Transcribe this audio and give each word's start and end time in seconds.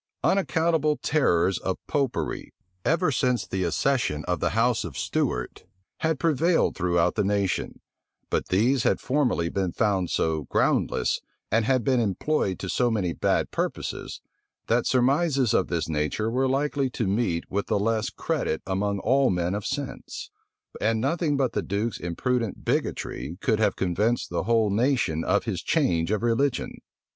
Unaccountable 0.23 0.97
terrors 0.97 1.59
of 1.59 1.77
Popery, 1.85 2.51
ever 2.83 3.11
since 3.11 3.45
the 3.45 3.63
accession 3.63 4.25
of 4.25 4.39
the 4.39 4.49
house 4.57 4.83
of 4.83 4.97
Stuart, 4.97 5.63
had 5.99 6.17
prevailed 6.19 6.75
throughout 6.75 7.13
the 7.13 7.23
nation; 7.23 7.79
but 8.31 8.47
these 8.47 8.81
had 8.81 8.99
formerly 8.99 9.47
been 9.47 9.71
found 9.71 10.09
so 10.09 10.45
groundless, 10.45 11.21
and 11.51 11.65
had 11.65 11.83
been 11.83 11.99
employed 11.99 12.57
to 12.57 12.67
so 12.67 12.89
many 12.89 13.13
bad 13.13 13.51
purposes, 13.51 14.21
that 14.65 14.87
surmises 14.87 15.53
of 15.53 15.67
this 15.67 15.87
nature 15.87 16.31
were 16.31 16.49
likely 16.49 16.89
to 16.89 17.05
meet 17.05 17.43
with 17.51 17.67
the 17.67 17.77
less 17.77 18.09
credit 18.09 18.63
among 18.65 18.97
all 18.97 19.29
men 19.29 19.53
of 19.53 19.67
sense; 19.67 20.31
and 20.81 20.99
nothing 20.99 21.37
but 21.37 21.51
the 21.53 21.61
duke's 21.61 21.99
imprudent 21.99 22.65
bigotry 22.65 23.37
could 23.39 23.59
have 23.59 23.75
convinced 23.75 24.31
the 24.31 24.45
whole 24.45 24.71
nation 24.71 25.23
of 25.23 25.43
his 25.43 25.61
change 25.61 26.09
of 26.09 26.23
religion. 26.23 26.71